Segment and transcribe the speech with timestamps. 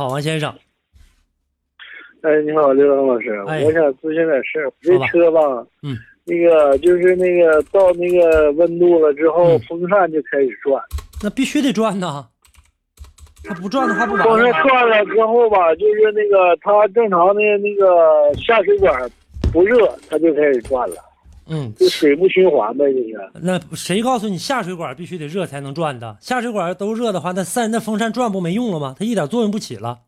[0.00, 0.50] 好，王先生，
[2.22, 3.62] 哎，你好，刘刚老师，哎。
[3.62, 4.72] 我想咨询点事儿。
[4.80, 5.40] 这车吧，
[5.82, 9.60] 嗯，那个就是那个到那个温度了之后，嗯。
[9.68, 10.82] 风扇就开始转，
[11.22, 12.26] 那必须得转呐，
[13.44, 14.62] 它不转的话不完风扇？
[14.62, 18.90] 转了之后吧，就是那个它正常的那个下水管
[19.52, 20.96] 不热，它就开始转了，
[21.50, 23.30] 嗯，就水不循环呗，这个。
[23.42, 26.16] 那谁告诉你下水管必须得热才能转的？
[26.20, 28.94] 下水管都热的话，那散那风扇转不没用了吗？
[28.96, 29.98] 它一点作用不起了。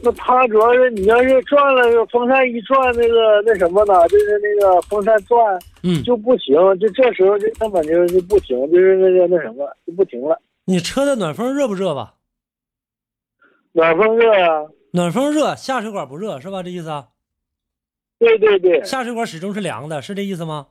[0.00, 12.14] 那它主要是你要是转了，风扇一转，那个那什么呢，就是那个风扇转嗯，就不行，就这时候就根本就是不停，就是那个那什么就不停了，你车的暖风热不热吧？
[13.72, 16.62] 暖风热呀、暖风热，下水管不热是吧？
[16.62, 17.08] 这意思啊？
[18.18, 20.66] 对对对，下水管始终是凉的，是这意思吗？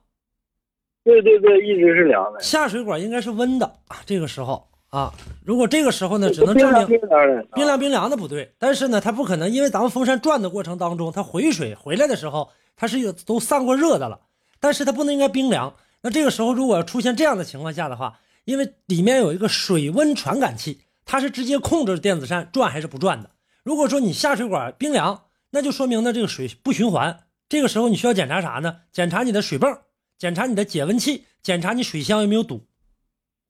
[1.04, 2.40] 对对对，一直是凉的。
[2.40, 14.20] 下水管应该是温的啊，这个时候啊，如果这个时候呢，只能证明冰凉的，冰凉冰凉的不对，但是呢，它不可能，因为咱们风扇转的过程当中，它回水回来的时候，它是有都散过热的了，
[14.60, 15.74] 但是它不能应该冰凉。
[16.02, 23.30] 那这个时候如果出现这样的情况下的话，因为里面有一个水温传感器，它是直接控制电子扇转还是不转的。
[23.62, 27.20] 如果说你下水管冰凉，那就说明呢这个水不循环。
[27.48, 28.80] 这个时候你需要检查啥呢？
[28.92, 29.78] 检查你的水泵，
[30.18, 32.66] 检查你的解温器，检查你水箱有没有堵，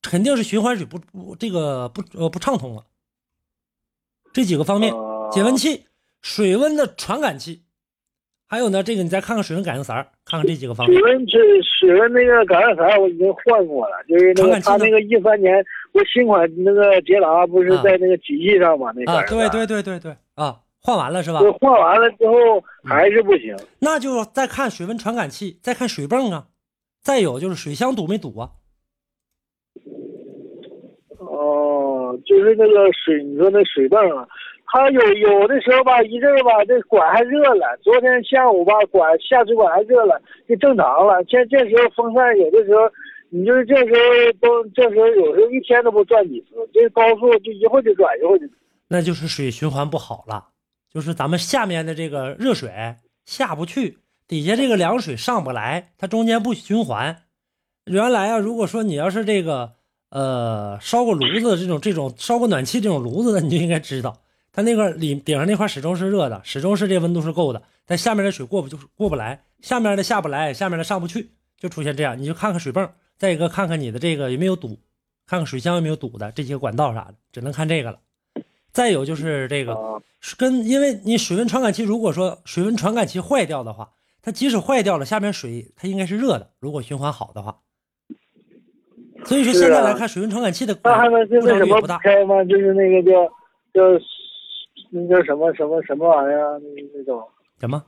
[0.03, 2.85] 肯定是循环水不不这个不呃不畅通了。
[4.33, 5.87] 这几个方面，啊解温器、
[6.23, 7.63] 水温的传感器，
[8.47, 10.97] 还有呢，这个你再看看水温感应塞儿，看看这几个方面。
[10.97, 21.41] 水温这水温那个感应塞我已经换过了，就是他那个一三年我新款那个捷达不是啊在那个机器上嘛，那啊，感应塞对对对对对啊，换完了是吧？
[21.61, 22.35] 换完了之后
[22.83, 23.55] 还是不行。
[23.79, 26.47] 那就再看水温传感器，再看水泵啊，
[27.03, 28.49] 再有就是水箱堵没堵啊？
[31.19, 34.27] 哦，就是那个水，你说那水泵啊，
[34.73, 37.79] 它有有的时候吧，一阵儿吧，这管还热了。
[37.83, 41.23] 昨天下午吧，管下水管还热了，就正常了。
[41.29, 42.91] 现这时候风扇有的时候，
[43.29, 48.47] 你就是这时候都这时候有时候一天都不转几次，这高速就一会儿就转一会儿就。
[48.89, 50.47] 那就是水循环不好了，
[50.93, 57.25] 就是咱们下面的这个热水下不去，底下这个凉水上不来，它中间不循环。
[57.85, 59.75] 原来啊，如果说你要是这个
[60.11, 64.23] 呃烧过炉子这种这种烧过暖气这种炉子的，你就应该知道，
[64.53, 72.19] 它那个里顶上那块始终是热的，始终是这温度是够的，但下面的水过不就是过不来，下面的下不来，下面的上不去，就出现这样。
[72.19, 74.79] 你就看看水泵，再一个看看你的这个有没有堵，
[75.27, 77.99] 看看水箱有没有堵的这些管道啥的，只能看这个了。
[78.73, 80.01] 再有就是这个啊
[80.37, 83.91] 跟，因为你水温传感器如果说水温传感器坏掉的话，
[84.23, 87.59] 它即使坏掉了，下面水它应该是热的，如果循环好的话。
[89.25, 91.99] 所以说现在来看，水温传感器的那还能是故那什么不障率不大。
[91.99, 92.45] 开吗？
[92.45, 93.27] 就是那个叫
[93.75, 93.83] 叫
[94.91, 96.59] 那叫什么什么什么玩意儿啊？
[96.59, 97.21] 那那种
[97.61, 97.83] 什么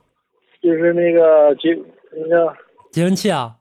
[0.61, 1.69] 就是那个节
[2.11, 2.53] 那个
[2.91, 3.55] 节温器啊？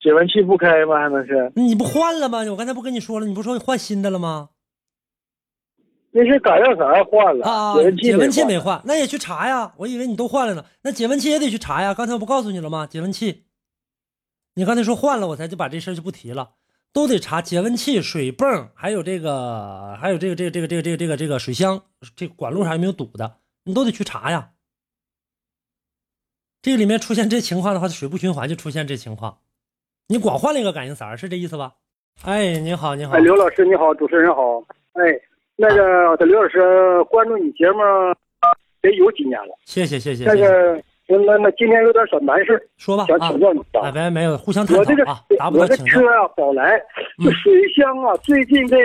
[0.00, 1.00] 解温器不开吗？
[1.00, 1.50] 还能是？
[1.56, 2.38] 你不换了吗？
[2.50, 4.50] 我刚才不跟你说了，你不说换新的了吗？
[6.18, 8.80] 那是感应塞换了，啊，解温器解温器没换。
[8.86, 9.74] 那也去查呀。
[9.76, 11.92] 我以为你都换了呢，那解温器也得去查呀。
[11.92, 12.86] 刚才我不告诉你了吗？
[12.86, 13.44] 解温器，
[14.54, 16.52] 你刚才说换了，我才就把这事儿就不提了，
[16.90, 21.82] 都得查解温器、水泵，还有这个，还有这个这个这个这个这个这个这个水箱，
[22.16, 24.52] 这个管路上有没有堵的，你都得去查呀。
[26.62, 29.40] 这个里面出现这情况的话，水不循环就出现这情况。
[30.08, 31.74] 你光换了一个感应塞儿，是这意思吧？
[32.22, 34.64] 哎，你好，你好哎，，刘老师你好，主持人好。
[34.94, 35.02] 哎，
[35.56, 37.80] 那个刘老师关注你节目
[38.82, 39.56] 得有几年了。
[39.64, 40.74] 谢谢谢谢那个
[41.08, 43.92] 那那那今天有点小难事，说吧啊想请，教你哎，啊。
[43.92, 46.06] 没没有，互相探我这个讨啊，我这车。
[46.08, 46.78] 啊，宝来
[47.22, 48.76] 这嗯水箱啊，最近这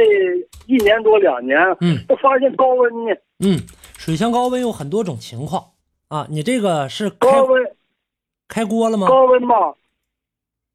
[0.67, 3.59] 一年多两年，嗯都发现高温呢，嗯，
[3.97, 5.63] 水箱高温有很多种情况
[6.09, 7.63] 啊，你这个是高温
[8.47, 9.07] 开锅了吗？
[9.07, 9.73] 高温吧，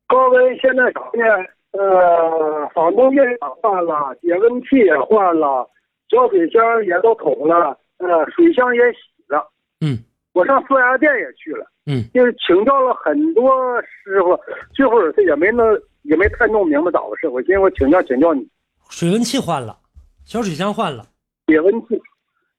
[0.09, 1.47] 高温现在啥呢？
[1.73, 5.69] 呃，防冻液也换了，解温器也换了，
[6.09, 8.98] 小水箱也都捅了，呃，水箱也洗
[9.28, 9.51] 了。
[9.80, 9.98] 嗯
[10.33, 14.39] 我上四 S 店也去了，嗯就是请教了很多师傅，
[14.75, 15.66] 最后他也没弄，
[16.03, 17.27] 也没太弄明白咋回事。
[17.28, 18.47] 我寻思我请教请教你，
[18.91, 19.78] 水温器换了，
[20.27, 21.07] 小水箱换了，
[21.47, 22.01] 解温器，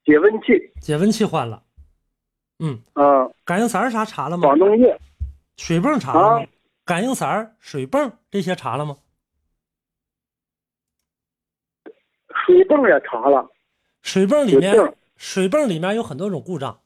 [0.04, 1.62] 解温器，解温器换了，
[2.60, 4.58] 嗯，啊、感应塞儿啥查了吗防？
[4.58, 5.00] 冻液，
[5.58, 6.44] 水泵查了吗？
[6.44, 6.48] 啊
[6.84, 8.98] 感应塞儿、水泵这些查了吗？
[12.48, 13.46] 水泵也查了，
[14.02, 14.74] 水泵里面
[15.18, 16.80] 水泵，里面有很多种故障，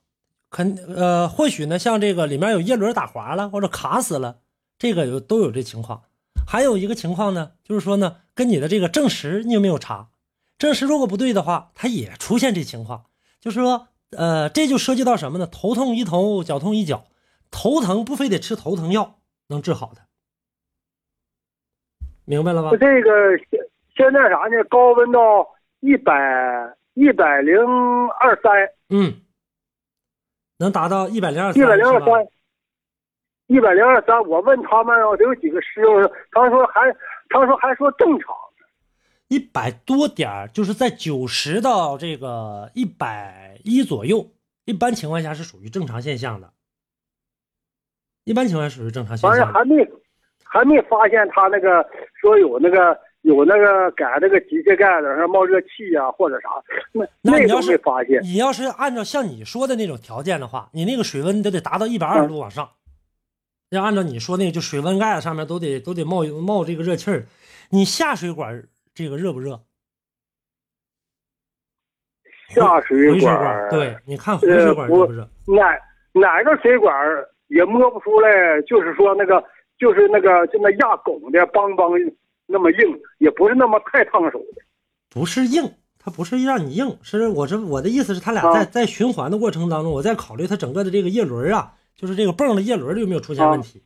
[0.50, 4.40] 肯呃，或许呢，像这个里面有叶轮打滑了或者卡死了，
[4.80, 6.04] 这个有都有这情况。
[6.48, 10.10] 还有一个情况呢，就是说呢，跟你的这个证时你有没有查？
[10.58, 13.06] 证时如果不对的话，它也出现这情况，
[13.40, 15.46] 就是说，呃，这就涉及到什么呢？
[15.46, 17.06] 头痛医头，脚痛医脚，
[17.52, 20.02] 头疼不非得吃头疼药能治好的，
[22.26, 22.72] 明白了吧？
[22.72, 23.12] 这个
[24.02, 24.64] 现现在啥呢？
[24.68, 25.48] 高温到
[25.80, 26.16] 一百
[26.96, 27.56] 一百零
[28.20, 28.52] 二三，
[28.90, 29.14] 嗯，
[30.58, 32.28] 能达到一百零二一百零二三，
[33.46, 34.20] 一百零二三。
[34.26, 36.92] 我问他们啊，得有几个师傅，他说还
[37.30, 38.36] 他说还说正常。
[39.28, 44.32] 一百多点儿，就是在九十到这个一百一左右，
[44.66, 46.52] 一般情况下是属于正常现象的。
[48.24, 49.46] 一般情况下属于正常现象的。
[49.46, 49.92] 反正还没
[50.44, 51.88] 还没发现他那个
[52.20, 56.50] 说有那个有那个改那个机械盖子上冒热气呀、或者啥，
[56.92, 58.22] 那那你要是发现。
[58.24, 62.70] 你要是按照像你说的那种条件的话，你那个水温都得达到一百二十度往上。
[63.70, 67.26] 要按照你说那个，就水温盖子上面都得都得冒冒这个热气儿。
[67.70, 68.64] 你下水管
[68.94, 69.62] 这个热不热？
[72.50, 75.30] 下水回水管管，对，你看回水管呃热不热？
[75.46, 75.78] 哪
[76.12, 76.94] 哪个水管
[77.48, 79.42] 也摸不出来，就是说那个
[79.78, 82.14] 就是那个就那压拱的梆梆
[82.52, 82.80] 那么硬，
[83.20, 84.62] 也不是那么太烫手的。
[85.10, 93.84] 不是硬，它不是让你硬，是我这我的意思是，它俩在、啊在循环的过程当中，我在考虑它整个的这个叶轮啊，就是这个泵的叶轮有没有出现问题。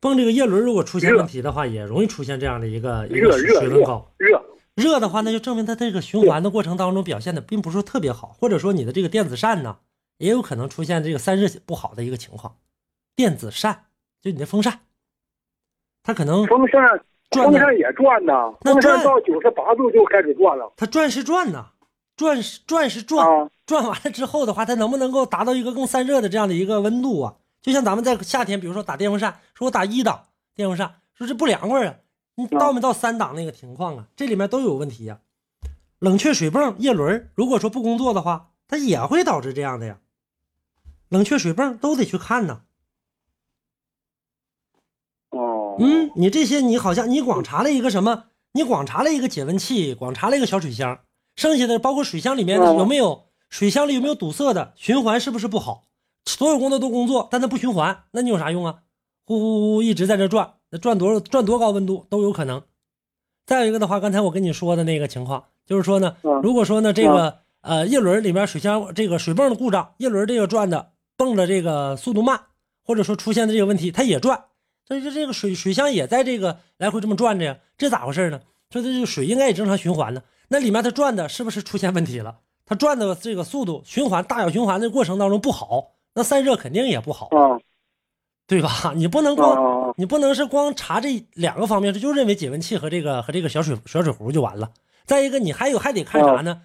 [0.00, 4.12] 泵这个叶轮如果出现问题的话，也容易出现这样的一个一热个水温高。
[4.18, 9.78] 热，热的话，那就证明它这个循环的过程当中表现的并不是特别好，或者说你的这个电子扇呢，
[10.18, 12.56] 也有可能出现这个散热不好的一个情况。
[13.14, 13.84] 电子扇
[14.20, 14.80] 就你的风扇，
[16.02, 21.66] 它可能风扇风扇也转呐，那风扇转到九十八度就开始转了它转是转呐，
[22.16, 23.48] 转是转是转，啊。
[23.64, 27.36] 转完了之后的话，它能不能够达到一个更散热的这样的一个温度啊？
[27.62, 30.24] 就像咱们在夏天，比如说打电风扇，说我打一档
[30.54, 31.94] 电风扇，说这不凉快啊，
[32.34, 34.06] 你到没到三档那个情况啊？
[34.16, 35.20] 这里面都有问题呀、
[36.00, 39.98] 冷却水泵叶轮如果说不工作的话，它也会导致这样的呀。
[41.08, 42.62] 冷却水泵都得去看呢。
[45.30, 48.24] 哦，嗯，你这些你好像你光查了一个什么？
[48.52, 51.00] 你光查了一个解温器，光查了一个小水箱，
[51.36, 55.86] 剩下的包括水箱里面有没有水箱里有没有堵塞的，循环是不是不好？
[56.26, 58.80] 所有工作都工作，但它不循环，那你有啥用啊？
[59.24, 62.62] 呼呼呼一直在这转，那转多少转多高温度都有可能。
[63.46, 72.38] 再有一个的话，刚才我跟你说的那个情况，就是说呢，嗯如果说呢这个呃叶轮里面水箱这个水泵的故障，叶轮这个转的泵的这个速度慢，
[72.84, 74.44] 或者说出现的这个问题，它也转，
[74.86, 78.40] 所以说这个水水箱也在这个来回这么转着呀，这咋回事呢？
[78.70, 82.38] 说这个水应该也正常循环呢，那里面它转的是不是出现问题了？
[82.64, 87.60] 它转的这个速度循环大小循环的过程当中不好，那散热肯定也不好，啊
[88.46, 88.92] 对吧？
[88.96, 89.52] 你不能光
[89.88, 94.72] 啊你不能是光查这两个方面，就认为解温器和这个和这个小水小水壶就完了。
[95.04, 96.62] 再一个，你还有还得看啥呢？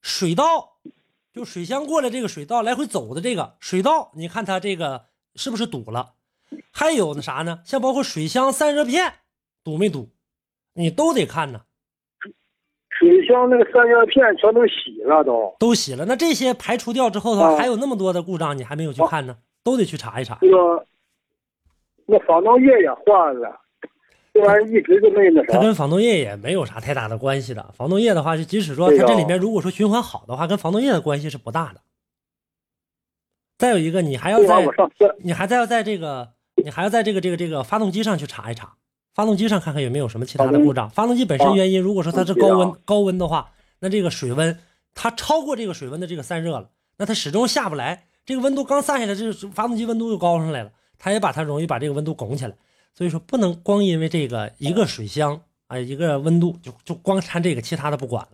[0.00, 0.76] 水道，
[1.32, 6.12] 就水箱过来这个水道来回走的这个水道，你看它这个是不是堵了？
[6.72, 7.60] 还有那啥呢？
[7.64, 9.12] 像包括水箱散热片
[9.62, 10.10] 堵没堵，
[10.74, 11.62] 你都得看呢，
[12.90, 15.54] 水箱那个散热片全都洗了都。
[15.58, 16.04] 都洗了。
[16.04, 20.38] 那这些排除掉之后的话，啊还有那么多的故障，你还没有去看呢，都得去查一查。
[20.42, 20.86] 那个
[22.06, 23.60] 那防冻液也换了，
[24.32, 25.54] 这玩意儿一直就没那啥。
[25.54, 27.72] 它跟防冻液也没有啥太大的关系的。
[27.74, 31.80] 防冻液的话，就即使说它这里面如果说循环好的话，跟防冻液的关系是不大的。
[33.58, 34.66] 再有一个，你还要在
[35.20, 38.74] 你还在要在这个你还要在这个这个这个发动机上去查一查，
[39.14, 40.90] 发动机上看看有没有什么其他的故障。
[40.90, 44.58] 发动机本身原因，如果说它是高温啊高温的话，那这个水温
[44.94, 48.08] 它超过这个水温的这个散热了，那它始终下不来。
[48.26, 52.56] 这个温度刚散下来，这个发动机温度又高上来了，它也把它容易把这个温度拱起来。
[52.94, 58.30] 所以说不能光因为这个一个水箱啊一个温度就就光掺这个，其他的不管了，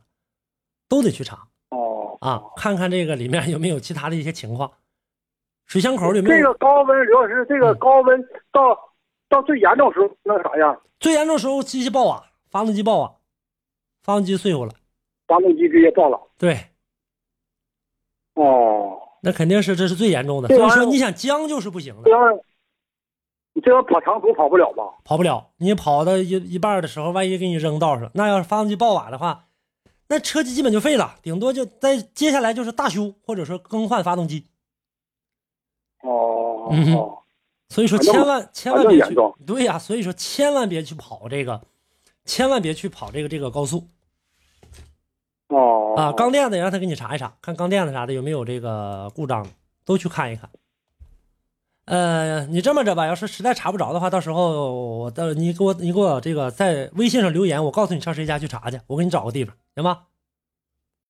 [0.89, 4.71] 都得去查哦，啊，看看这个里面有没有其他的一些情况，
[5.71, 8.77] 水箱口里没这个高温，刘老师这个高温到
[9.29, 13.15] 到最严重时候那啥样，最严重时候机器爆瓦，发动机爆瓦，
[14.03, 14.73] 发动机碎乎了，
[15.29, 16.21] 发动机直接爆了。
[16.37, 16.59] 对，
[18.35, 20.49] 哦，那肯定是这是最严重的。
[20.49, 22.11] 所以说你想将就是不行的
[23.53, 24.83] 你这样跑长途跑不了吧？
[25.05, 25.53] 跑不了。
[25.59, 29.45] 你跑到一一半的时候，万一给你扔道上，那要是发动机爆瓦的话，
[30.09, 34.49] 那车机基本就废了，顶多就在接下来就是大修或者说更换发动机。
[36.71, 37.19] 哦嗯哦，
[37.69, 41.61] 所以说千万千万别去，对呀、所以说千万别去跑这个，
[42.25, 43.89] 千万别去跑这个这个高速
[45.49, 46.13] 哦啊！
[46.13, 49.45] 钢垫子也让他给你查一查，看钢垫子啥的有没有这个故障，
[49.85, 50.49] 都去看一看。
[51.87, 60.03] 呃，你这么着吧，要是实在查不着的话，到时候我到你给我你给我这个在微信上留言，我告诉你上谁家去查去，我给你找个地方，行吗？